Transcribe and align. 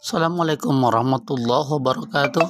Assalamualaikum 0.00 0.80
warahmatullahi 0.80 1.76
wabarakatuh. 1.76 2.48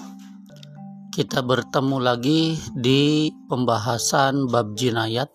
Kita 1.11 1.43
bertemu 1.43 1.99
lagi 1.99 2.55
di 2.79 3.35
pembahasan 3.51 4.47
bab 4.47 4.79
jinayat. 4.79 5.27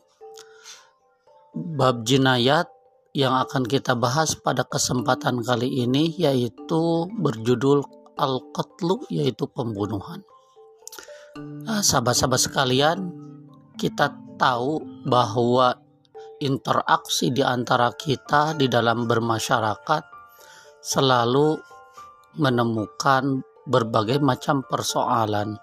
Bab 1.52 2.08
jinayat 2.08 2.72
yang 3.12 3.36
akan 3.36 3.68
kita 3.68 4.00
bahas 4.00 4.32
pada 4.40 4.64
kesempatan 4.64 5.44
kali 5.44 5.84
ini 5.84 6.16
yaitu 6.16 7.12
berjudul 7.20 7.84
Al-Qatlu 8.16 9.12
yaitu 9.12 9.52
pembunuhan. 9.52 10.24
Nah, 11.68 11.84
sahabat-sahabat 11.84 12.40
sekalian, 12.40 13.12
kita 13.76 14.16
tahu 14.40 14.80
bahwa 15.04 15.84
interaksi 16.40 17.28
di 17.36 17.44
antara 17.44 17.92
kita 17.92 18.56
di 18.56 18.72
dalam 18.72 19.04
bermasyarakat 19.04 20.04
selalu 20.80 21.75
menemukan 22.38 23.44
berbagai 23.66 24.22
macam 24.22 24.62
persoalan, 24.68 25.58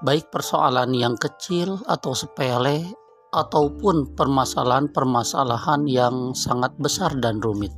baik 0.00 0.32
persoalan 0.32 0.96
yang 0.96 1.14
kecil 1.20 1.76
atau 1.84 2.16
sepele, 2.16 2.88
ataupun 3.30 4.18
permasalahan-permasalahan 4.18 5.86
yang 5.86 6.34
sangat 6.34 6.74
besar 6.82 7.14
dan 7.22 7.38
rumit. 7.38 7.70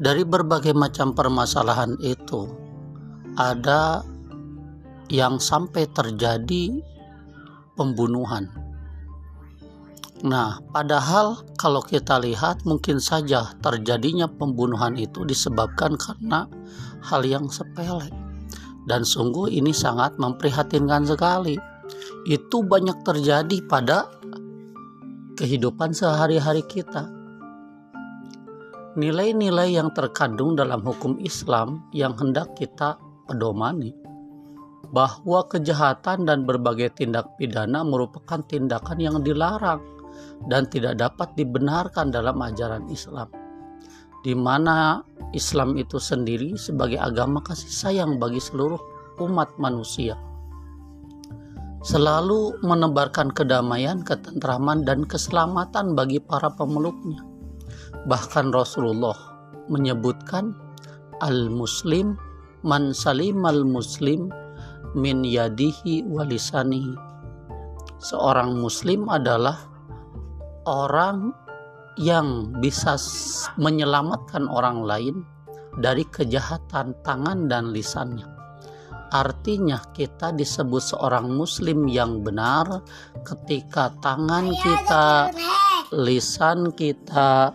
Dari 0.00 0.22
berbagai 0.24 0.72
macam 0.72 1.12
permasalahan 1.12 1.98
itu, 2.00 2.48
ada 3.36 4.00
yang 5.10 5.42
sampai 5.42 5.90
terjadi 5.90 6.80
pembunuhan. 7.74 8.59
Nah, 10.20 10.60
padahal 10.68 11.48
kalau 11.56 11.80
kita 11.80 12.20
lihat 12.20 12.68
mungkin 12.68 13.00
saja 13.00 13.56
terjadinya 13.64 14.28
pembunuhan 14.28 14.92
itu 15.00 15.24
disebabkan 15.24 15.96
karena 15.96 16.44
hal 17.00 17.24
yang 17.24 17.48
sepele. 17.48 18.12
Dan 18.84 19.00
sungguh 19.00 19.48
ini 19.48 19.72
sangat 19.72 20.20
memprihatinkan 20.20 21.08
sekali. 21.08 21.56
Itu 22.28 22.60
banyak 22.68 23.00
terjadi 23.00 23.64
pada 23.64 24.12
kehidupan 25.40 25.96
sehari-hari 25.96 26.68
kita. 26.68 27.08
Nilai-nilai 29.00 29.72
yang 29.72 29.88
terkandung 29.96 30.52
dalam 30.52 30.84
hukum 30.84 31.16
Islam 31.24 31.80
yang 31.96 32.12
hendak 32.20 32.52
kita 32.60 33.00
pedomani 33.24 33.96
bahwa 34.90 35.46
kejahatan 35.48 36.28
dan 36.28 36.44
berbagai 36.44 36.98
tindak 36.98 37.38
pidana 37.38 37.86
merupakan 37.86 38.42
tindakan 38.42 38.98
yang 38.98 39.16
dilarang 39.22 39.78
dan 40.48 40.68
tidak 40.68 40.98
dapat 40.98 41.32
dibenarkan 41.36 42.12
dalam 42.12 42.40
ajaran 42.40 42.86
Islam. 42.88 43.28
Di 44.20 44.36
mana 44.36 45.00
Islam 45.32 45.80
itu 45.80 45.96
sendiri 45.96 46.56
sebagai 46.60 47.00
agama 47.00 47.40
kasih 47.40 47.72
sayang 47.72 48.20
bagi 48.20 48.40
seluruh 48.40 48.80
umat 49.20 49.56
manusia. 49.56 50.16
Selalu 51.80 52.60
menebarkan 52.60 53.32
kedamaian, 53.32 54.04
ketentraman, 54.04 54.84
dan 54.84 55.08
keselamatan 55.08 55.96
bagi 55.96 56.20
para 56.20 56.52
pemeluknya. 56.52 57.24
Bahkan 58.04 58.52
Rasulullah 58.52 59.16
menyebutkan 59.72 60.52
al-muslim 61.24 62.20
man 62.60 62.92
salim 62.92 63.40
al-muslim 63.48 64.28
min 64.92 65.24
yadihi 65.24 66.04
walisanihi. 66.04 66.92
Seorang 68.00 68.60
muslim 68.60 69.08
adalah 69.08 69.56
orang 70.70 71.34
yang 71.98 72.54
bisa 72.62 72.94
menyelamatkan 73.58 74.46
orang 74.46 74.86
lain 74.86 75.16
dari 75.82 76.06
kejahatan 76.06 76.94
tangan 77.02 77.50
dan 77.50 77.74
lisannya. 77.74 78.24
Artinya 79.10 79.82
kita 79.90 80.30
disebut 80.30 80.94
seorang 80.94 81.34
muslim 81.34 81.90
yang 81.90 82.22
benar 82.22 82.86
ketika 83.26 83.90
tangan 83.98 84.54
kita, 84.54 85.34
lisan 85.90 86.70
kita 86.70 87.50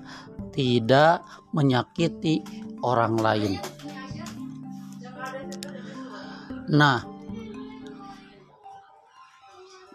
tidak 0.52 1.24
menyakiti 1.56 2.44
orang 2.84 3.16
lain. 3.16 3.54
Nah, 6.76 7.15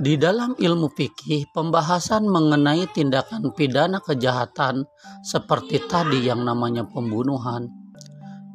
di 0.01 0.17
dalam 0.17 0.57
ilmu 0.57 0.89
fikih, 0.97 1.53
pembahasan 1.53 2.25
mengenai 2.25 2.89
tindakan 2.89 3.53
pidana 3.53 4.01
kejahatan 4.01 4.89
seperti 5.21 5.77
tadi 5.85 6.25
yang 6.25 6.41
namanya 6.41 6.89
pembunuhan, 6.89 7.69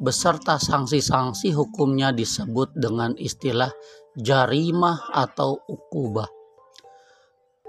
beserta 0.01 0.57
sanksi-sanksi 0.57 1.53
hukumnya 1.53 2.09
disebut 2.09 2.73
dengan 2.73 3.13
istilah 3.21 3.69
jarimah 4.17 5.13
atau 5.13 5.61
ukubah. 5.69 6.25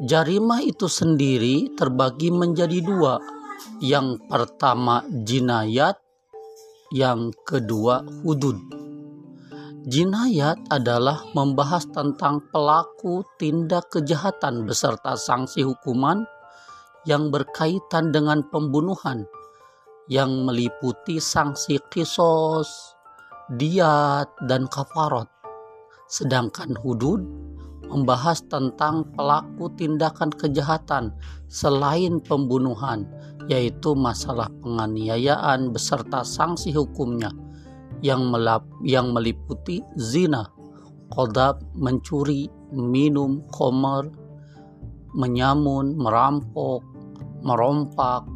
Jarimah 0.00 0.64
itu 0.64 0.88
sendiri 0.88 1.76
terbagi 1.76 2.32
menjadi 2.32 2.80
dua. 2.80 3.20
Yang 3.84 4.24
pertama 4.24 5.04
jinayat, 5.04 6.00
yang 6.96 7.28
kedua 7.44 8.04
hudud. 8.24 8.85
Jinayat 9.86 10.66
adalah 10.66 11.22
membahas 11.30 11.86
tentang 11.94 12.42
pelaku 12.50 13.22
tindak 13.38 13.86
kejahatan 13.94 14.66
beserta 14.66 15.14
sanksi 15.14 15.62
hukuman 15.62 16.26
yang 17.06 17.30
berkaitan 17.30 18.10
dengan 18.10 18.42
pembunuhan 18.50 19.30
yang 20.10 20.42
meliputi 20.42 21.22
sanksi 21.22 21.78
kisos, 21.86 22.98
diat, 23.54 24.26
dan 24.50 24.66
kafarot. 24.66 25.30
Sedangkan 26.10 26.74
hudud 26.82 27.22
membahas 27.86 28.42
tentang 28.50 29.06
pelaku 29.14 29.70
tindakan 29.78 30.34
kejahatan 30.34 31.14
selain 31.46 32.18
pembunuhan, 32.26 33.06
yaitu 33.46 33.94
masalah 33.94 34.50
penganiayaan 34.66 35.70
beserta 35.70 36.26
sanksi 36.26 36.74
hukumnya– 36.74 37.30
yang 38.04 38.28
melap, 38.28 38.64
yang 38.84 39.12
meliputi 39.12 39.80
zina, 39.96 40.48
kodab, 41.12 41.62
mencuri, 41.76 42.50
minum, 42.74 43.44
komer, 43.54 44.10
menyamun, 45.16 45.96
merampok, 45.96 46.84
merompak, 47.40 48.26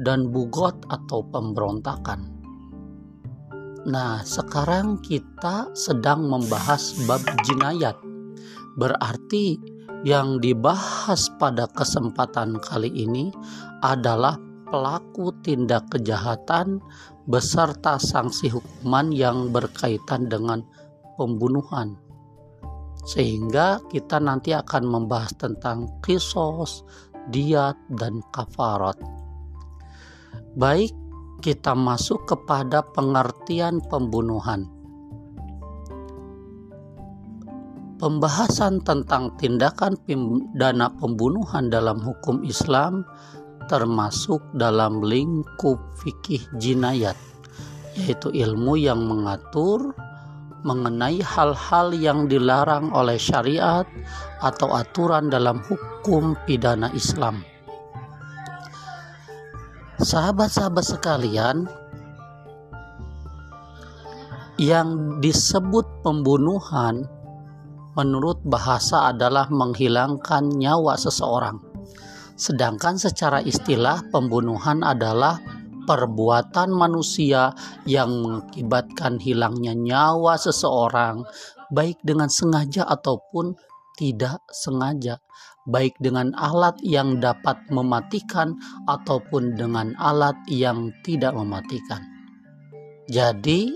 dan 0.00 0.28
bugot 0.32 0.76
atau 0.88 1.24
pemberontakan. 1.28 2.36
Nah, 3.86 4.20
sekarang 4.26 4.98
kita 4.98 5.70
sedang 5.78 6.26
membahas 6.26 6.96
bab 7.06 7.22
jinayat. 7.46 7.94
Berarti 8.76 9.56
yang 10.02 10.42
dibahas 10.42 11.30
pada 11.38 11.70
kesempatan 11.70 12.58
kali 12.60 12.90
ini 12.90 13.30
adalah 13.80 14.36
pelaku 14.66 15.30
tindak 15.46 15.86
kejahatan 15.94 16.82
beserta 17.26 17.98
sanksi 17.98 18.54
hukuman 18.54 19.10
yang 19.10 19.50
berkaitan 19.50 20.30
dengan 20.30 20.62
pembunuhan. 21.18 21.98
Sehingga 23.06 23.82
kita 23.90 24.18
nanti 24.18 24.54
akan 24.54 24.82
membahas 24.86 25.34
tentang 25.38 25.90
kisos, 26.02 26.82
diat, 27.30 27.74
dan 27.98 28.22
kafarat. 28.34 28.98
Baik, 30.58 30.94
kita 31.42 31.76
masuk 31.76 32.26
kepada 32.26 32.82
pengertian 32.94 33.82
pembunuhan. 33.86 34.70
Pembahasan 37.96 38.84
tentang 38.84 39.32
tindakan 39.40 39.96
pidana 40.04 40.92
pembunuhan 41.00 41.72
dalam 41.72 41.96
hukum 41.96 42.44
Islam 42.44 43.08
termasuk 43.66 44.42
dalam 44.54 45.02
lingkup 45.02 45.78
fikih 46.00 46.42
jinayat, 46.58 47.18
yaitu 47.98 48.30
ilmu 48.30 48.78
yang 48.78 49.02
mengatur 49.04 49.94
mengenai 50.66 51.22
hal-hal 51.22 51.94
yang 51.94 52.26
dilarang 52.26 52.90
oleh 52.90 53.14
syariat 53.14 53.86
atau 54.42 54.74
aturan 54.74 55.30
dalam 55.30 55.62
hukum 55.66 56.34
pidana 56.42 56.90
Islam. 56.90 57.46
Sahabat-sahabat 60.02 60.84
sekalian, 60.84 61.64
yang 64.56 65.20
disebut 65.20 65.84
pembunuhan 66.00 67.04
menurut 67.96 68.40
bahasa 68.44 69.12
adalah 69.12 69.48
menghilangkan 69.52 70.52
nyawa 70.52 70.96
seseorang 70.96 71.60
Sedangkan 72.36 73.00
secara 73.00 73.40
istilah 73.40 74.04
pembunuhan 74.12 74.84
adalah 74.84 75.40
perbuatan 75.88 76.68
manusia 76.68 77.56
yang 77.88 78.12
mengakibatkan 78.20 79.16
hilangnya 79.16 79.72
nyawa 79.72 80.36
seseorang 80.36 81.24
baik 81.72 81.96
dengan 82.04 82.28
sengaja 82.28 82.84
ataupun 82.84 83.56
tidak 83.96 84.44
sengaja, 84.52 85.16
baik 85.64 85.96
dengan 85.96 86.36
alat 86.36 86.76
yang 86.84 87.16
dapat 87.16 87.56
mematikan 87.72 88.52
ataupun 88.84 89.56
dengan 89.56 89.96
alat 89.96 90.36
yang 90.52 90.92
tidak 91.00 91.32
mematikan. 91.32 92.04
Jadi, 93.08 93.72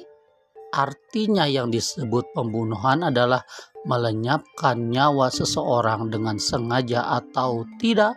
artinya 0.76 1.48
yang 1.48 1.72
disebut 1.72 2.36
pembunuhan 2.36 3.08
adalah 3.08 3.40
melenyapkan 3.88 4.92
nyawa 4.92 5.32
seseorang 5.32 6.12
dengan 6.12 6.36
sengaja 6.36 7.20
atau 7.20 7.64
tidak, 7.80 8.16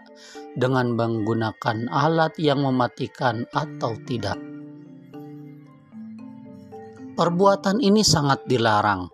dengan 0.53 0.93
menggunakan 0.93 1.89
alat 1.89 2.35
yang 2.37 2.61
mematikan 2.61 3.47
atau 3.55 3.95
tidak. 4.05 4.37
Perbuatan 7.13 7.77
ini 7.77 8.01
sangat 8.01 8.41
dilarang. 8.49 9.05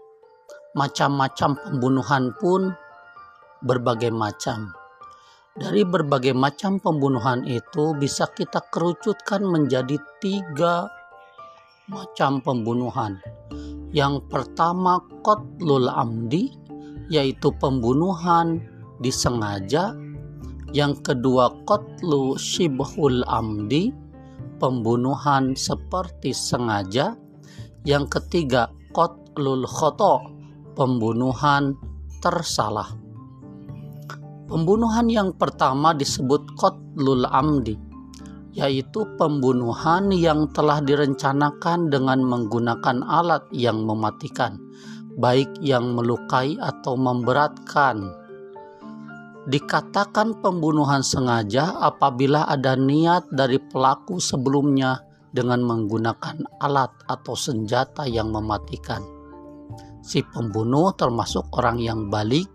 Macam-macam 0.72 1.60
pembunuhan 1.60 2.32
pun 2.40 2.72
berbagai 3.60 4.12
macam. 4.12 4.72
Dari 5.60 5.84
berbagai 5.84 6.32
macam 6.32 6.80
pembunuhan 6.80 7.44
itu 7.44 7.92
bisa 8.00 8.32
kita 8.32 8.64
kerucutkan 8.72 9.44
menjadi 9.44 10.00
tiga 10.24 10.88
macam 11.90 12.40
pembunuhan. 12.46 13.18
Yang 13.90 14.30
pertama 14.30 15.02
kotlul 15.26 15.90
amdi, 15.90 16.54
yaitu 17.10 17.50
pembunuhan 17.58 18.62
disengaja. 19.02 19.98
Yang 20.70 21.02
kedua 21.02 21.50
kotlu 21.66 22.38
shibhul 22.38 23.26
amdi, 23.26 23.90
pembunuhan 24.62 25.58
seperti 25.58 26.30
sengaja. 26.30 27.18
Yang 27.82 28.22
ketiga, 28.22 28.70
kotlul 28.94 29.66
khoto, 29.66 30.22
pembunuhan 30.78 31.74
tersalah. 32.22 32.94
Pembunuhan 34.46 35.10
yang 35.10 35.34
pertama 35.34 35.98
disebut 35.98 36.54
kotlul 36.54 37.26
amdi, 37.26 37.74
yaitu 38.60 39.08
pembunuhan 39.16 40.12
yang 40.12 40.52
telah 40.52 40.84
direncanakan 40.84 41.88
dengan 41.88 42.20
menggunakan 42.20 43.08
alat 43.08 43.48
yang 43.56 43.88
mematikan, 43.88 44.60
baik 45.16 45.48
yang 45.64 45.96
melukai 45.96 46.60
atau 46.60 47.00
memberatkan. 47.00 48.12
Dikatakan 49.48 50.44
pembunuhan 50.44 51.02
sengaja 51.02 51.80
apabila 51.80 52.46
ada 52.52 52.76
niat 52.76 53.32
dari 53.32 53.58
pelaku 53.58 54.20
sebelumnya 54.20 55.00
dengan 55.32 55.64
menggunakan 55.64 56.60
alat 56.60 56.92
atau 57.08 57.34
senjata 57.34 58.04
yang 58.06 58.30
mematikan. 58.36 59.02
Si 60.04 60.20
pembunuh 60.22 60.92
termasuk 61.00 61.48
orang 61.56 61.80
yang 61.80 62.12
balik 62.12 62.52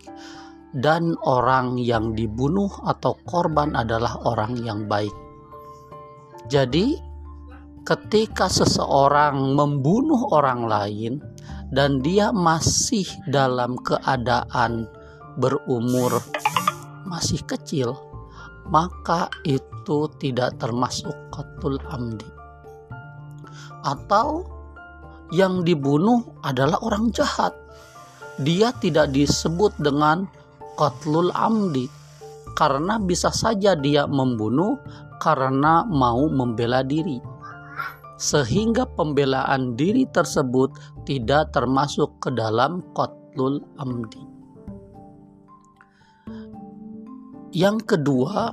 dan 0.74 1.14
orang 1.22 1.78
yang 1.78 2.12
dibunuh 2.12 2.68
atau 2.82 3.14
korban 3.24 3.78
adalah 3.78 4.20
orang 4.26 4.58
yang 4.60 4.90
baik. 4.90 5.23
Jadi, 6.48 6.96
ketika 7.84 8.48
seseorang 8.48 9.56
membunuh 9.56 10.32
orang 10.32 10.68
lain 10.68 11.12
dan 11.72 12.04
dia 12.04 12.32
masih 12.32 13.08
dalam 13.28 13.80
keadaan 13.80 14.88
berumur 15.40 16.20
masih 17.04 17.40
kecil, 17.44 17.96
maka 18.68 19.28
itu 19.44 20.08
tidak 20.16 20.56
termasuk 20.56 21.12
qatul 21.28 21.76
amdi 21.92 22.34
atau 23.84 24.48
yang 25.30 25.62
dibunuh 25.62 26.24
adalah 26.40 26.80
orang 26.80 27.12
jahat. 27.12 27.52
Dia 28.40 28.74
tidak 28.82 29.14
disebut 29.14 29.78
dengan 29.78 30.26
qatlul 30.74 31.30
amdi 31.30 31.86
karena 32.58 32.98
bisa 32.98 33.30
saja 33.30 33.78
dia 33.78 34.10
membunuh 34.10 34.74
karena 35.24 35.88
mau 35.88 36.28
membela 36.28 36.84
diri. 36.84 37.16
Sehingga 38.20 38.84
pembelaan 38.84 39.72
diri 39.72 40.04
tersebut 40.12 40.76
tidak 41.08 41.56
termasuk 41.56 42.12
ke 42.20 42.28
dalam 42.28 42.84
qatlul 42.92 43.64
amdi. 43.80 44.20
Yang 47.56 47.96
kedua, 47.96 48.52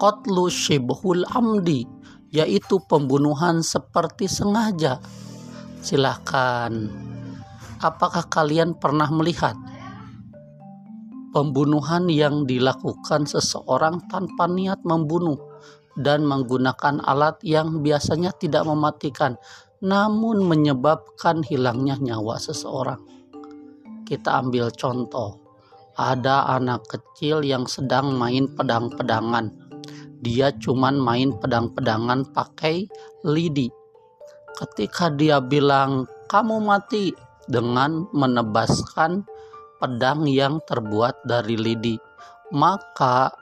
qatlu 0.00 0.48
shibhul 0.48 1.28
amdi 1.36 1.84
yaitu 2.32 2.80
pembunuhan 2.88 3.60
seperti 3.60 4.26
sengaja. 4.26 4.98
Silahkan, 5.84 6.90
apakah 7.78 8.26
kalian 8.26 8.74
pernah 8.74 9.06
melihat 9.12 9.54
pembunuhan 11.36 12.08
yang 12.08 12.48
dilakukan 12.48 13.28
seseorang 13.28 14.08
tanpa 14.08 14.48
niat 14.48 14.80
membunuh 14.88 15.36
dan 16.00 16.24
menggunakan 16.24 17.04
alat 17.04 17.36
yang 17.44 17.84
biasanya 17.84 18.32
tidak 18.32 18.64
mematikan, 18.64 19.36
namun 19.84 20.40
menyebabkan 20.48 21.44
hilangnya 21.44 22.00
nyawa 22.00 22.40
seseorang? 22.40 23.04
Kita 24.08 24.40
ambil 24.40 24.72
contoh, 24.72 25.36
ada 26.00 26.48
anak 26.56 26.88
kecil 26.88 27.44
yang 27.44 27.68
sedang 27.68 28.16
main 28.16 28.48
pedang-pedangan 28.48 29.66
dia 30.24 30.48
cuman 30.56 30.96
main 30.96 31.30
pedang-pedangan 31.36 32.32
pakai 32.32 32.88
lidi. 33.22 33.68
Ketika 34.56 35.12
dia 35.12 35.38
bilang 35.44 36.08
kamu 36.32 36.64
mati 36.64 37.12
dengan 37.46 38.08
menebaskan 38.16 39.22
pedang 39.78 40.24
yang 40.28 40.60
terbuat 40.64 41.24
dari 41.28 41.56
lidi, 41.56 41.96
maka 42.52 43.32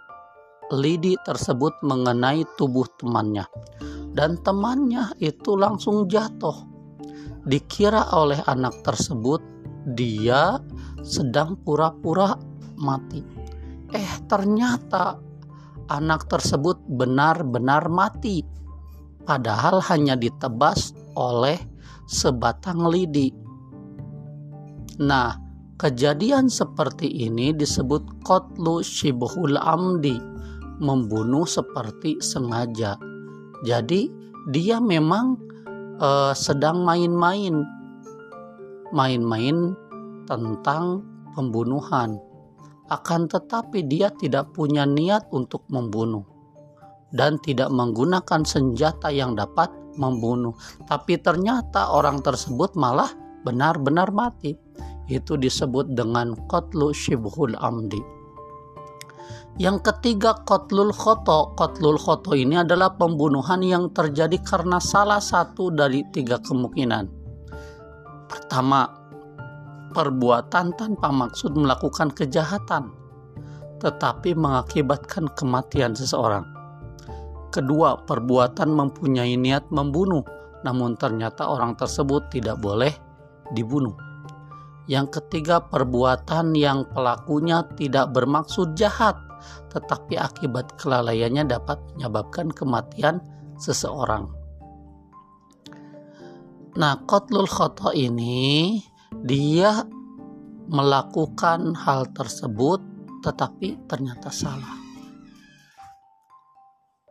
lidi 0.72 1.14
tersebut 1.22 1.76
mengenai 1.84 2.42
tubuh 2.56 2.88
temannya 2.96 3.44
dan 4.14 4.38
temannya 4.40 5.12
itu 5.18 5.58
langsung 5.58 6.06
jatuh. 6.06 6.54
Dikira 7.44 8.08
oleh 8.16 8.40
anak 8.48 8.80
tersebut 8.86 9.42
dia 9.92 10.56
sedang 11.04 11.60
pura-pura 11.60 12.32
mati. 12.80 13.20
Eh, 13.92 14.12
ternyata 14.24 15.20
anak 15.92 16.24
tersebut 16.32 16.80
benar-benar 16.88 17.92
mati, 17.92 18.40
padahal 19.28 19.84
hanya 19.92 20.16
ditebas 20.16 20.96
oleh 21.12 21.60
sebatang 22.08 22.88
lidi. 22.88 23.28
Nah, 25.04 25.43
kejadian 25.78 26.46
seperti 26.46 27.06
ini 27.06 27.50
disebut 27.54 28.22
kotlu 28.22 28.80
shibhul 28.80 29.58
amdi, 29.58 30.18
membunuh 30.78 31.46
seperti 31.46 32.18
sengaja. 32.22 32.98
Jadi, 33.64 34.10
dia 34.52 34.76
memang 34.78 35.40
uh, 35.98 36.36
sedang 36.36 36.84
main-main, 36.84 37.64
main-main 38.92 39.72
tentang 40.28 41.04
pembunuhan 41.32 42.20
akan 42.92 43.26
tetapi 43.32 43.88
dia 43.88 44.12
tidak 44.12 44.52
punya 44.52 44.84
niat 44.84 45.24
untuk 45.32 45.64
membunuh 45.72 46.24
dan 47.16 47.40
tidak 47.40 47.72
menggunakan 47.72 48.44
senjata 48.44 49.08
yang 49.08 49.32
dapat 49.32 49.72
membunuh. 49.96 50.52
Tapi 50.84 51.16
ternyata 51.22 51.94
orang 51.94 52.20
tersebut 52.20 52.76
malah 52.76 53.08
benar-benar 53.46 54.10
mati. 54.10 54.58
Itu 55.06 55.36
disebut 55.36 55.92
dengan 55.92 56.32
kotlu 56.48 56.92
shibhul 56.96 57.56
amdi. 57.60 58.00
Yang 59.54 59.86
ketiga 59.86 60.34
kotlul 60.42 60.90
khoto. 60.90 61.54
Kotlul 61.54 61.94
khoto 61.94 62.34
ini 62.34 62.58
adalah 62.58 62.98
pembunuhan 62.98 63.62
yang 63.62 63.92
terjadi 63.94 64.42
karena 64.42 64.82
salah 64.82 65.22
satu 65.22 65.70
dari 65.70 66.02
tiga 66.10 66.42
kemungkinan. 66.42 67.06
Pertama, 68.26 68.82
perbuatan 69.94 70.74
tanpa 70.74 71.14
maksud 71.14 71.54
melakukan 71.54 72.10
kejahatan, 72.10 72.90
tetapi 73.78 74.34
mengakibatkan 74.34 75.30
kematian 75.38 75.94
seseorang. 75.94 76.42
Kedua, 77.54 78.02
perbuatan 78.02 78.74
mempunyai 78.74 79.38
niat 79.38 79.70
membunuh, 79.70 80.26
namun 80.66 80.98
ternyata 80.98 81.46
orang 81.46 81.78
tersebut 81.78 82.26
tidak 82.34 82.58
boleh 82.58 82.90
dibunuh. 83.54 83.94
Yang 84.84 85.20
ketiga, 85.20 85.64
perbuatan 85.64 86.52
yang 86.52 86.84
pelakunya 86.92 87.64
tidak 87.72 88.12
bermaksud 88.12 88.76
jahat, 88.76 89.16
tetapi 89.72 90.20
akibat 90.20 90.76
kelalaiannya 90.76 91.48
dapat 91.48 91.80
menyebabkan 91.96 92.52
kematian 92.52 93.24
seseorang. 93.56 94.28
Nah, 96.74 97.00
kotlul 97.06 97.46
khoto 97.46 97.94
ini 97.94 98.82
dia 99.24 99.86
melakukan 100.66 101.76
hal 101.78 102.10
tersebut 102.10 102.82
tetapi 103.22 103.86
ternyata 103.86 104.28
salah. 104.28 104.74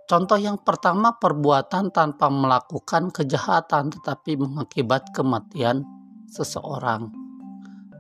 Contoh 0.04 0.36
yang 0.36 0.60
pertama 0.60 1.16
perbuatan 1.16 1.90
tanpa 1.96 2.28
melakukan 2.28 3.10
kejahatan 3.10 3.88
tetapi 3.98 4.36
mengakibat 4.36 5.16
kematian 5.16 5.88
seseorang. 6.28 7.23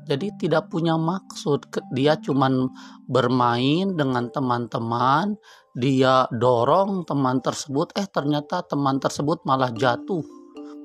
Jadi 0.04 0.36
tidak 0.36 0.68
punya 0.68 1.00
maksud, 1.00 1.72
dia 1.96 2.20
cuman 2.20 2.68
bermain 3.08 3.96
dengan 3.96 4.28
teman-teman, 4.28 5.40
dia 5.72 6.28
dorong 6.36 7.08
teman 7.08 7.40
tersebut, 7.40 7.96
eh 7.96 8.04
ternyata 8.12 8.68
teman 8.68 9.00
tersebut 9.00 9.48
malah 9.48 9.72
jatuh 9.72 10.22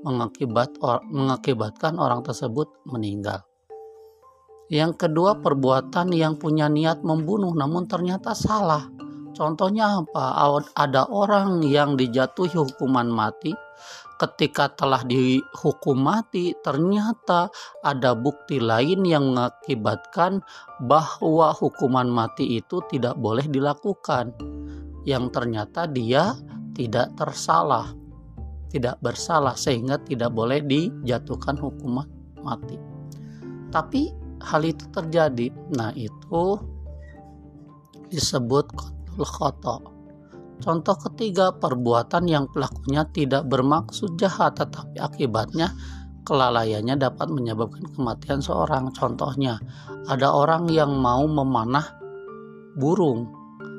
mengakibat 0.07 0.79
or, 0.79 1.03
mengakibatkan 1.11 1.99
orang 1.99 2.23
tersebut 2.23 2.71
meninggal. 2.87 3.43
Yang 4.71 5.09
kedua, 5.09 5.41
perbuatan 5.43 6.15
yang 6.15 6.39
punya 6.39 6.71
niat 6.71 7.03
membunuh 7.03 7.51
namun 7.57 7.89
ternyata 7.91 8.37
salah. 8.37 8.87
Contohnya 9.35 10.05
apa? 10.05 10.39
Ada 10.77 11.11
orang 11.11 11.65
yang 11.67 11.97
dijatuhi 11.99 12.55
hukuman 12.55 13.09
mati 13.11 13.51
ketika 14.19 14.75
telah 14.75 15.07
dihukum 15.07 15.99
mati 16.03 16.53
ternyata 16.67 17.49
ada 17.87 18.19
bukti 18.19 18.59
lain 18.59 19.07
yang 19.07 19.33
mengakibatkan 19.33 20.43
bahwa 20.83 21.55
hukuman 21.55 22.11
mati 22.11 22.59
itu 22.59 22.83
tidak 22.91 23.15
boleh 23.17 23.47
dilakukan 23.47 24.35
yang 25.07 25.31
ternyata 25.31 25.87
dia 25.87 26.35
tidak 26.75 27.15
tersalah 27.15 27.95
tidak 28.69 29.01
bersalah 29.01 29.57
sehingga 29.57 29.97
tidak 30.05 30.31
boleh 30.33 30.61
dijatuhkan 30.61 31.57
hukuman 31.57 32.05
mati. 32.45 32.77
Tapi 33.73 34.13
hal 34.45 34.63
itu 34.65 34.85
terjadi. 34.93 35.49
Nah, 35.75 35.93
itu 35.97 36.61
disebut 38.13 38.65
qatlul 38.73 39.29
khata. 39.29 39.77
Contoh 40.59 40.99
ketiga, 40.99 41.55
perbuatan 41.55 42.27
yang 42.27 42.51
pelakunya 42.51 43.07
tidak 43.15 43.47
bermaksud 43.47 44.19
jahat 44.19 44.59
tetapi 44.59 44.99
akibatnya 44.99 45.71
kelalaiannya 46.27 46.99
dapat 46.99 47.31
menyebabkan 47.31 47.87
kematian 47.95 48.43
seorang. 48.43 48.91
Contohnya, 48.93 49.57
ada 50.11 50.35
orang 50.35 50.69
yang 50.69 50.99
mau 50.99 51.25
memanah 51.25 51.87
burung. 52.77 53.31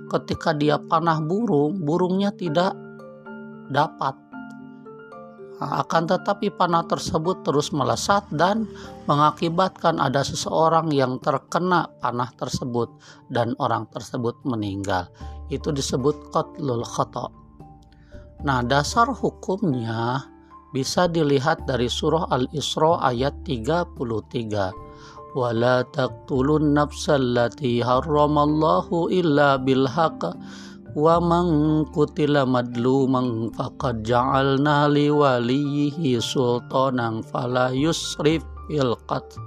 Ketika 0.10 0.58
dia 0.58 0.82
panah 0.82 1.22
burung, 1.22 1.86
burungnya 1.86 2.34
tidak 2.34 2.74
dapat 3.70 4.18
akan 5.60 6.08
tetapi 6.08 6.56
panah 6.56 6.88
tersebut 6.88 7.44
terus 7.44 7.76
melesat 7.76 8.24
dan 8.32 8.64
mengakibatkan 9.12 10.00
ada 10.00 10.24
seseorang 10.24 10.88
yang 10.96 11.20
terkena 11.20 11.92
panah 12.00 12.32
tersebut 12.40 12.88
dan 13.28 13.60
orang 13.60 13.84
tersebut 13.92 14.40
meninggal. 14.48 15.12
Itu 15.50 15.74
disebut 15.74 16.30
qatlul 16.34 16.86
khata. 16.86 17.30
Nah, 18.46 18.64
dasar 18.64 19.10
hukumnya 19.12 20.24
bisa 20.72 21.10
dilihat 21.10 21.66
dari 21.66 21.90
surah 21.90 22.30
Al-Isra 22.30 23.02
ayat 23.04 23.36
33. 23.44 24.72
Wala 25.38 25.86
taqtulun 25.94 26.74
nafsallati 26.74 27.86
harramallahu 27.86 29.14
illa 29.14 29.62
bilhaq 29.62 30.22
wa 30.98 31.22
man 31.22 31.86
qutila 31.94 32.50
madluman 32.50 33.54
faqad 33.54 34.02
ja'alna 34.02 34.90
li 34.90 35.14
walihi 35.14 36.18
sultanan 36.18 37.22
fala 37.22 37.70
yusrif 37.70 38.42
fil 38.66 38.98
qatl 39.06 39.38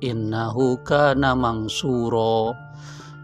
innahu 0.00 0.80
kana 0.88 1.36
mangsuro 1.36 2.56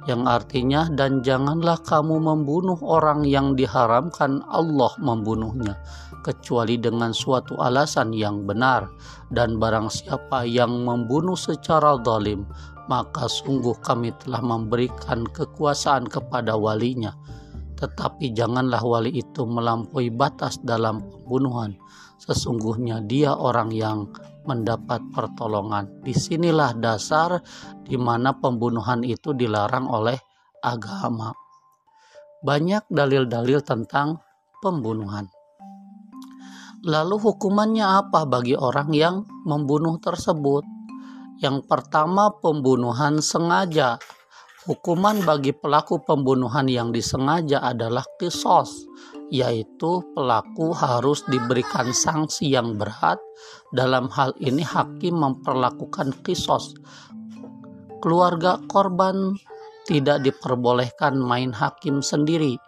yang 0.07 0.25
artinya 0.27 0.87
dan 0.95 1.21
janganlah 1.21 1.79
kamu 1.83 2.23
membunuh 2.23 2.79
orang 2.83 3.27
yang 3.27 3.59
diharamkan 3.59 4.43
Allah 4.51 4.91
membunuhnya 5.03 5.79
kecuali 6.23 6.79
dengan 6.79 7.15
suatu 7.15 7.59
alasan 7.59 8.15
yang 8.15 8.47
benar 8.47 8.91
dan 9.35 9.59
barang 9.59 9.91
siapa 9.91 10.47
yang 10.47 10.87
membunuh 10.87 11.39
secara 11.39 11.99
zalim 12.03 12.47
maka 12.87 13.27
sungguh 13.27 13.75
kami 13.83 14.15
telah 14.23 14.43
memberikan 14.43 15.27
kekuasaan 15.27 16.07
kepada 16.07 16.55
walinya 16.55 17.15
tetapi 17.77 18.33
janganlah 18.33 18.81
wali 18.81 19.13
itu 19.21 19.45
melampaui 19.45 20.09
batas 20.09 20.57
dalam 20.65 21.05
pembunuhan. 21.05 21.77
Sesungguhnya 22.17 23.05
dia 23.05 23.37
orang 23.37 23.69
yang 23.69 24.09
mendapat 24.47 25.03
pertolongan. 25.11 26.01
Di 26.01 26.15
sinilah 26.15 26.73
dasar 26.79 27.43
di 27.83 27.99
mana 27.99 28.33
pembunuhan 28.39 29.03
itu 29.03 29.35
dilarang 29.35 29.91
oleh 29.91 30.17
agama. 30.63 31.35
Banyak 32.41 32.89
dalil-dalil 32.89 33.61
tentang 33.67 34.23
pembunuhan. 34.63 35.27
Lalu 36.87 37.19
hukumannya 37.19 38.07
apa 38.07 38.23
bagi 38.25 38.55
orang 38.55 38.95
yang 38.95 39.27
membunuh 39.43 39.99
tersebut? 39.99 40.63
Yang 41.43 41.67
pertama 41.69 42.31
pembunuhan 42.39 43.19
sengaja 43.19 43.99
Hukuman 44.67 45.23
bagi 45.23 45.55
pelaku 45.55 46.03
pembunuhan 46.03 46.67
yang 46.67 46.91
disengaja 46.91 47.63
adalah 47.63 48.03
kisos, 48.19 48.83
yaitu 49.33 50.03
pelaku 50.15 50.71
harus 50.75 51.23
diberikan 51.27 51.91
sanksi 51.91 52.53
yang 52.55 52.79
berat. 52.79 53.19
Dalam 53.75 54.07
hal 54.15 54.33
ini 54.39 54.63
hakim 54.63 55.19
memperlakukan 55.21 56.15
kisos. 56.23 56.75
Keluarga 58.01 58.63
korban 58.71 59.35
tidak 59.87 60.23
diperbolehkan 60.27 61.19
main 61.19 61.51
hakim 61.51 62.03
sendiri. 62.03 62.59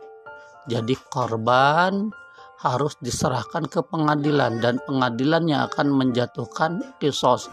Jadi 0.69 0.95
korban 1.09 2.11
harus 2.59 2.99
diserahkan 2.99 3.71
ke 3.71 3.81
pengadilan 3.87 4.59
dan 4.59 4.83
pengadilannya 4.83 5.63
akan 5.71 5.95
menjatuhkan 5.95 6.83
kisos 6.99 7.47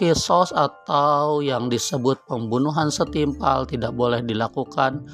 kisos 0.00 0.54
atau 0.54 1.42
yang 1.42 1.68
disebut 1.68 2.24
pembunuhan 2.24 2.88
setimpal 2.88 3.66
tidak 3.66 3.92
boleh 3.92 4.22
dilakukan 4.22 5.04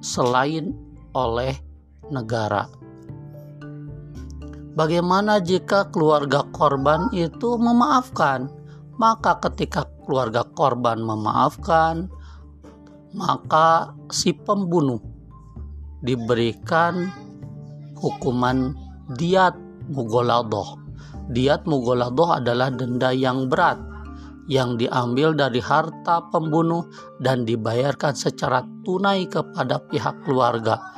selain 0.00 0.72
oleh 1.12 1.67
negara. 2.10 2.68
Bagaimana 4.78 5.42
jika 5.42 5.90
keluarga 5.90 6.46
korban 6.54 7.10
itu 7.10 7.58
memaafkan? 7.58 8.46
Maka 8.98 9.38
ketika 9.42 9.86
keluarga 10.06 10.46
korban 10.54 11.02
memaafkan, 11.02 12.10
maka 13.14 13.94
si 14.10 14.34
pembunuh 14.34 15.02
diberikan 16.02 17.10
hukuman 17.98 18.74
diat 19.18 19.54
mugoladoh. 19.90 20.78
Diat 21.30 21.66
mugoladoh 21.66 22.38
adalah 22.38 22.70
denda 22.70 23.10
yang 23.10 23.50
berat 23.50 23.88
yang 24.48 24.80
diambil 24.80 25.36
dari 25.36 25.60
harta 25.60 26.24
pembunuh 26.32 26.88
dan 27.20 27.44
dibayarkan 27.44 28.16
secara 28.16 28.64
tunai 28.82 29.28
kepada 29.28 29.76
pihak 29.92 30.24
keluarga. 30.24 30.97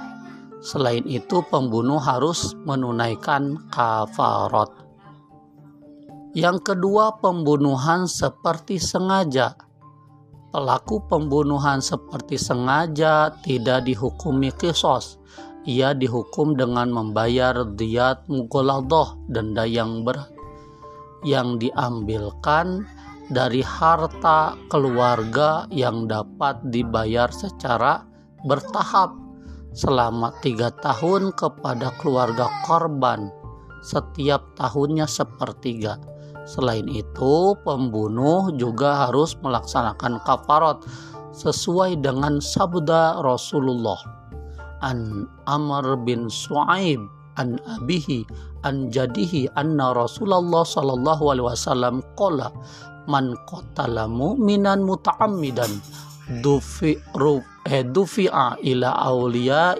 Selain 0.61 1.05
itu, 1.09 1.41
pembunuh 1.49 1.97
harus 1.97 2.53
menunaikan 2.69 3.69
kafarat. 3.73 4.69
Yang 6.37 6.73
kedua, 6.73 7.19
pembunuhan 7.19 8.05
seperti 8.07 8.77
sengaja. 8.77 9.57
Pelaku 10.53 11.03
pembunuhan 11.09 11.81
seperti 11.81 12.37
sengaja 12.37 13.35
tidak 13.43 13.89
dihukumi 13.89 14.53
kisos. 14.55 15.19
Ia 15.65 15.93
dihukum 15.97 16.57
dengan 16.57 16.93
membayar 16.93 17.67
diat 17.77 18.27
mugoladoh, 18.29 19.17
denda 19.31 19.65
yang 19.65 20.03
berat 20.03 20.41
yang 21.25 21.61
diambilkan 21.61 22.89
dari 23.31 23.63
harta 23.63 24.59
keluarga 24.67 25.69
yang 25.71 26.11
dapat 26.11 26.59
dibayar 26.73 27.31
secara 27.31 28.03
bertahap 28.43 29.15
selama 29.73 30.35
tiga 30.43 30.75
tahun 30.83 31.35
kepada 31.35 31.95
keluarga 32.03 32.51
korban 32.67 33.31
setiap 33.81 34.45
tahunnya 34.61 35.09
sepertiga. 35.09 35.97
Selain 36.49 36.89
itu, 36.91 37.55
pembunuh 37.63 38.51
juga 38.59 39.07
harus 39.07 39.39
melaksanakan 39.39 40.19
kafarat 40.27 40.83
sesuai 41.31 42.03
dengan 42.03 42.43
sabda 42.43 43.23
Rasulullah. 43.23 44.01
An 44.83 45.29
Amr 45.47 46.01
bin 46.03 46.27
Su'aib 46.27 47.21
an 47.39 47.61
abihi 47.65 48.27
an 48.67 48.93
jadihi 48.93 49.49
anna 49.57 49.97
Rasulullah 49.97 50.67
sallallahu 50.67 51.25
alaihi 51.33 51.47
wasallam 51.49 52.05
qala 52.19 52.53
man 53.09 53.33
qatala 53.49 54.09
mu'minan 54.11 54.85
muta'ammidan 54.85 55.71
dufi 56.39 56.95
ru 57.19 57.43
eh, 57.67 57.83
dufi'a 57.83 58.63
ila 58.63 58.91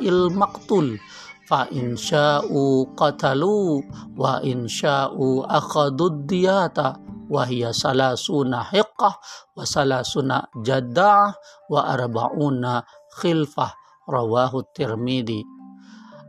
il 0.03 0.35
maktul 0.35 0.99
fa 1.47 1.71
insya'u 1.71 2.91
qatalu 2.99 3.79
wa 4.19 4.43
insya'u 4.43 5.47
akhadud 5.47 6.27
diyata 6.27 6.99
wa 7.31 7.47
hiya 7.47 7.71
salasuna 7.71 8.67
hiqqah 8.75 9.15
wa 9.55 9.63
salasuna 9.63 10.51
jadah 10.67 11.31
wa 11.71 11.81
arba'una 11.87 12.83
khilfah. 13.23 13.79
Rawahu 14.11 14.75
tirmidhi. 14.75 15.47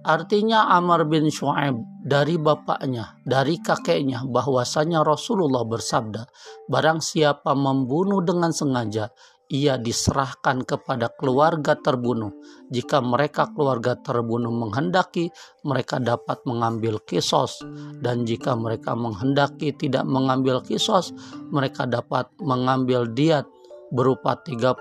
Artinya 0.01 0.69
Amr 0.73 1.05
bin 1.05 1.29
Shu'aib 1.29 1.77
dari 2.01 2.37
bapaknya, 2.37 3.17
dari 3.21 3.61
kakeknya 3.61 4.25
bahwasanya 4.25 5.05
Rasulullah 5.05 5.61
bersabda, 5.61 6.25
barang 6.69 7.01
siapa 7.05 7.53
membunuh 7.53 8.21
dengan 8.25 8.49
sengaja, 8.49 9.13
ia 9.51 9.75
diserahkan 9.75 10.63
kepada 10.63 11.12
keluarga 11.12 11.75
terbunuh. 11.75 12.31
Jika 12.72 13.03
mereka 13.03 13.51
keluarga 13.51 14.00
terbunuh 14.00 14.48
menghendaki, 14.48 15.27
mereka 15.67 16.00
dapat 16.00 16.39
mengambil 16.48 17.03
kisos. 17.03 17.60
Dan 18.00 18.24
jika 18.24 18.55
mereka 18.55 18.96
menghendaki 18.96 19.75
tidak 19.75 20.08
mengambil 20.08 20.63
kisos, 20.63 21.12
mereka 21.51 21.84
dapat 21.84 22.31
mengambil 22.39 23.12
diat 23.12 23.43
berupa 23.91 24.39
30 24.39 24.79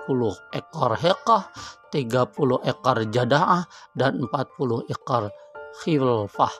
ekor 0.55 0.95
hekah, 0.95 1.51
30 1.91 2.63
ekor 2.63 2.97
jadaah, 3.11 3.67
dan 3.91 4.23
40 4.23 4.87
ekor 4.87 5.27
khilfah. 5.83 6.55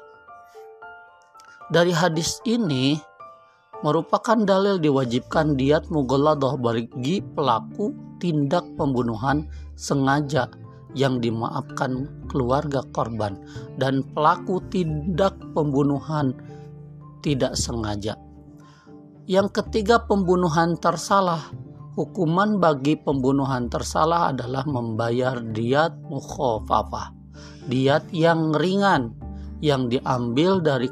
Dari 1.72 1.96
hadis 1.96 2.44
ini, 2.44 3.00
merupakan 3.82 4.38
dalil 4.46 4.78
diwajibkan 4.78 5.58
diat 5.58 5.90
mughalladah 5.90 6.58
bagi 6.58 7.22
pelaku 7.34 7.94
tindak 8.22 8.66
pembunuhan 8.78 9.50
sengaja 9.74 10.46
yang 10.94 11.24
dimaafkan 11.24 12.06
keluarga 12.30 12.86
korban 12.94 13.40
dan 13.82 14.06
pelaku 14.14 14.62
tindak 14.70 15.34
pembunuhan 15.58 16.36
tidak 17.26 17.58
sengaja. 17.58 18.18
Yang 19.30 19.62
ketiga 19.62 20.02
pembunuhan 20.06 20.76
tersalah. 20.78 21.54
Hukuman 21.92 22.56
bagi 22.64 22.96
pembunuhan 22.96 23.68
tersalah 23.68 24.32
adalah 24.32 24.64
membayar 24.64 25.44
diat 25.44 25.92
mukhafafah. 26.08 27.12
Diat 27.68 28.08
yang 28.16 28.56
ringan 28.56 29.12
yang 29.60 29.92
diambil 29.92 30.64
dari 30.64 30.88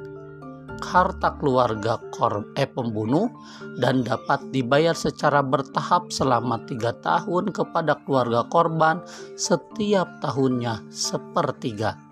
harta 0.84 1.36
keluarga 1.38 2.00
kor 2.16 2.48
eh 2.56 2.68
pembunuh 2.68 3.32
dan 3.80 4.04
dapat 4.04 4.52
dibayar 4.52 4.96
secara 4.96 5.40
bertahap 5.44 6.12
selama 6.12 6.62
tiga 6.68 6.96
tahun 7.00 7.52
kepada 7.56 8.00
keluarga 8.04 8.48
korban 8.48 9.04
setiap 9.36 10.08
tahunnya 10.24 10.88
sepertiga. 10.92 12.10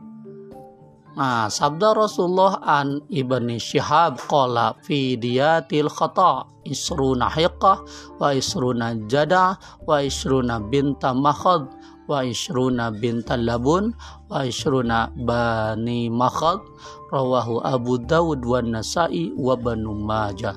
Nah, 1.18 1.50
sabda 1.50 1.98
Rasulullah 1.98 2.62
an 2.62 3.02
ibni 3.10 3.58
Syihab 3.58 4.22
qala 4.30 4.78
fi 4.86 5.18
diyatil 5.18 5.90
khata 5.90 6.46
isruna 6.62 7.26
hiqah 7.26 7.82
wa 8.22 8.30
isruna 8.38 8.94
jada 9.10 9.58
wa 9.90 9.98
isruna 9.98 10.62
binta 10.62 11.18
makhad 11.18 11.66
wa 12.08 12.24
isruna 12.24 12.90
bintal 12.90 13.44
labun 13.44 13.92
wa 14.32 14.48
isruna 14.48 15.12
bani 15.28 16.08
makhad 16.08 16.64
rawahu 17.12 17.60
Abu 17.64 18.00
Dawud 18.00 18.44
wa 18.44 18.60
Nasai 18.64 19.32
wa 19.36 19.56
Banu 19.56 19.96
Majah. 19.96 20.56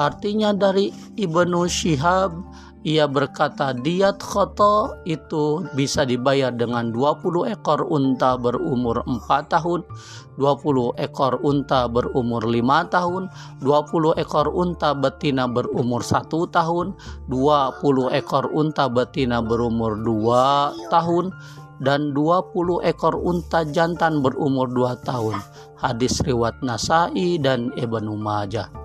Artinya 0.00 0.56
dari 0.56 0.88
Ibnu 1.20 1.68
Syihab 1.68 2.32
ia 2.82 3.06
berkata 3.06 3.70
diat 3.70 4.18
khoto 4.18 4.98
itu 5.06 5.62
bisa 5.78 6.02
dibayar 6.02 6.50
dengan 6.50 6.90
20 6.90 7.46
ekor 7.54 7.86
unta 7.86 8.34
berumur 8.34 9.06
4 9.06 9.46
tahun, 9.46 9.86
20 10.34 10.98
ekor 10.98 11.38
unta 11.46 11.86
berumur 11.86 12.42
5 12.42 12.90
tahun, 12.90 13.30
20 13.62 14.18
ekor 14.18 14.46
unta 14.50 14.90
betina 14.98 15.46
berumur 15.46 16.02
1 16.02 16.26
tahun, 16.50 16.98
20 17.30 18.18
ekor 18.18 18.44
unta 18.50 18.90
betina 18.90 19.38
berumur 19.38 19.94
2 20.02 20.90
tahun, 20.90 21.30
dan 21.78 22.10
20 22.10 22.82
ekor 22.82 23.14
unta 23.14 23.62
jantan 23.62 24.22
berumur 24.26 24.66
2 24.66 25.06
tahun. 25.06 25.38
Hadis 25.78 26.18
riwayat 26.22 26.58
Nasai 26.66 27.38
dan 27.38 27.70
Ibnu 27.78 28.18
Majah. 28.18 28.81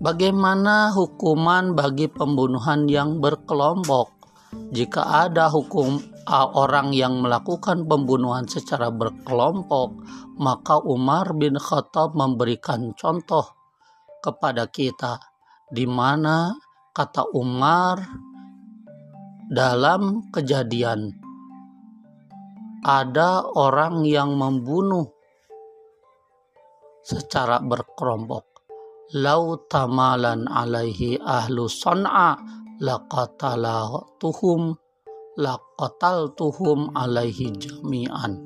Bagaimana 0.00 0.96
hukuman 0.96 1.76
bagi 1.76 2.08
pembunuhan 2.08 2.88
yang 2.88 3.20
berkelompok? 3.20 4.08
Jika 4.72 5.28
ada 5.28 5.52
hukum 5.52 6.00
orang 6.56 6.96
yang 6.96 7.20
melakukan 7.20 7.84
pembunuhan 7.84 8.48
secara 8.48 8.88
berkelompok, 8.88 10.00
maka 10.40 10.80
Umar 10.80 11.36
bin 11.36 11.60
Khattab 11.60 12.16
memberikan 12.16 12.96
contoh 12.96 13.44
kepada 14.24 14.72
kita 14.72 15.20
di 15.68 15.84
mana 15.84 16.56
kata 16.96 17.36
Umar 17.36 18.00
dalam 19.52 20.32
kejadian 20.32 21.12
ada 22.88 23.44
orang 23.52 24.08
yang 24.08 24.32
membunuh 24.32 25.12
secara 27.04 27.60
berkelompok 27.60 28.49
lau 29.10 29.58
tamalan 29.66 30.46
alaihi 30.46 31.18
ahlu 31.18 31.66
son'a 31.66 32.38
laqatalatuhum 32.78 34.78
laqataltuhum 35.34 36.94
alaihi 36.94 37.50
jami'an. 37.58 38.38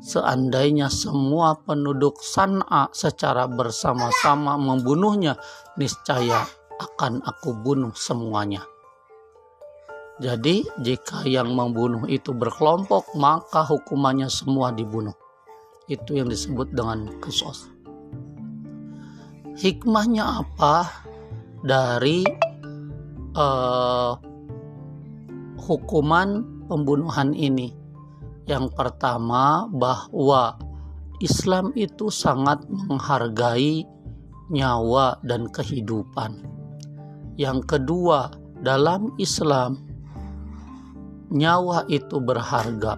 Seandainya 0.00 0.88
semua 0.88 1.60
penduduk 1.60 2.24
San'a 2.24 2.88
secara 2.96 3.44
bersama-sama 3.44 4.56
membunuhnya 4.56 5.36
niscaya 5.76 6.48
akan 6.80 7.20
aku 7.20 7.52
bunuh 7.52 7.92
semuanya. 7.92 8.64
Jadi 10.20 10.64
jika 10.80 11.24
yang 11.28 11.52
membunuh 11.52 12.08
itu 12.08 12.32
berkelompok 12.32 13.12
maka 13.12 13.60
hukumannya 13.60 14.32
semua 14.32 14.72
dibunuh. 14.72 15.16
Itu 15.84 16.16
yang 16.16 16.32
disebut 16.32 16.72
dengan 16.72 17.20
kisos 17.20 17.68
hikmahnya 19.60 20.40
apa 20.40 20.88
dari 21.60 22.24
uh, 23.36 24.16
hukuman 25.60 26.64
pembunuhan 26.64 27.36
ini? 27.36 27.76
Yang 28.48 28.72
pertama, 28.72 29.68
bahwa 29.68 30.56
Islam 31.20 31.76
itu 31.76 32.08
sangat 32.08 32.64
menghargai 32.66 33.84
nyawa 34.48 35.20
dan 35.22 35.44
kehidupan. 35.52 36.40
Yang 37.36 37.76
kedua, 37.76 38.32
dalam 38.64 39.12
Islam, 39.20 39.84
nyawa 41.30 41.84
itu 41.92 42.18
berharga, 42.18 42.96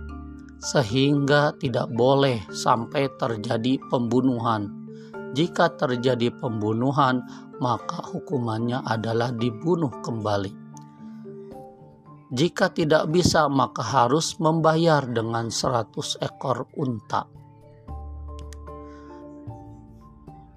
sehingga 0.62 1.52
tidak 1.58 1.90
boleh 1.92 2.40
sampai 2.54 3.10
terjadi 3.18 3.76
pembunuhan 3.90 4.81
jika 5.32 5.72
terjadi 5.76 6.28
pembunuhan, 6.36 7.24
maka 7.56 8.04
hukumannya 8.12 8.84
adalah 8.84 9.32
dibunuh 9.32 9.88
kembali. 10.04 10.52
Jika 12.32 12.72
tidak 12.72 13.12
bisa, 13.12 13.48
maka 13.48 13.84
harus 13.84 14.40
membayar 14.40 15.04
dengan 15.04 15.52
100 15.52 16.16
ekor 16.20 16.64
unta. 16.80 17.28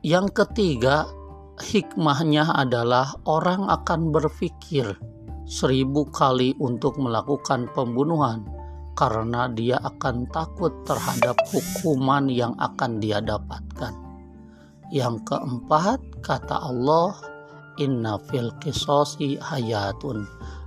Yang 0.04 0.28
ketiga, 0.44 1.08
hikmahnya 1.60 2.48
adalah 2.56 3.16
orang 3.28 3.68
akan 3.68 4.12
berpikir 4.12 4.96
seribu 5.44 6.08
kali 6.12 6.56
untuk 6.64 6.96
melakukan 7.02 7.68
pembunuhan 7.76 8.48
karena 8.96 9.52
dia 9.52 9.76
akan 9.84 10.32
takut 10.32 10.72
terhadap 10.88 11.36
hukuman 11.52 12.32
yang 12.32 12.56
akan 12.56 13.04
dia 13.04 13.20
dapatkan. 13.20 14.05
Yang 14.94 15.26
keempat, 15.26 15.98
kata 16.22 16.62
Allah, 16.62 17.18
Inna 17.82 18.22
fil 18.30 18.54
kisosi 18.62 19.36
hayatun. 19.42 20.24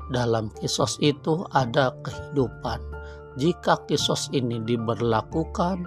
Dalam 0.09 0.49
kisos 0.59 0.97
itu 1.05 1.45
ada 1.53 1.93
kehidupan. 2.01 2.81
Jika 3.37 3.79
kisos 3.87 4.33
ini 4.33 4.59
diberlakukan, 4.65 5.85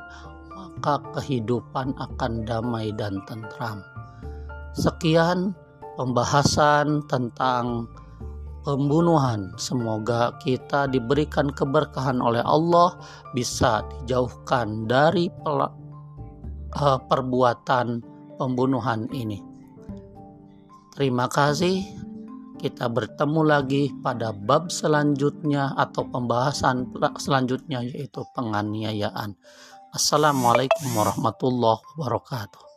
maka 0.53 0.95
kehidupan 1.17 1.97
akan 1.97 2.45
damai 2.45 2.93
dan 2.95 3.19
tentram. 3.25 3.81
Sekian 4.77 5.57
pembahasan 5.99 7.03
tentang 7.11 7.89
pembunuhan. 8.63 9.51
Semoga 9.57 10.37
kita 10.39 10.87
diberikan 10.87 11.49
keberkahan 11.49 12.21
oleh 12.21 12.45
Allah, 12.45 12.95
bisa 13.33 13.83
dijauhkan 13.89 14.85
dari 14.85 15.27
eh, 15.27 16.99
perbuatan 17.09 18.11
pembunuhan 18.41 19.06
ini. 19.13 19.38
Terima 20.97 21.30
kasih. 21.30 21.86
Kita 22.58 22.89
bertemu 22.89 23.41
lagi 23.45 23.93
pada 24.01 24.34
bab 24.34 24.73
selanjutnya 24.73 25.77
atau 25.77 26.10
pembahasan 26.10 26.89
selanjutnya 27.21 27.86
yaitu 27.86 28.25
penganiayaan. 28.34 29.38
Assalamualaikum 29.93 30.89
warahmatullahi 30.93 31.82
wabarakatuh. 31.97 32.70